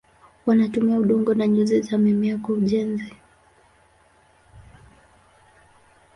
Wanatumia 0.45 0.97
udongo 0.99 1.33
na 1.33 1.47
nyuzi 1.47 1.81
za 1.81 1.97
mimea 1.97 2.37
kwa 2.37 2.55
ujenzi. 2.55 3.13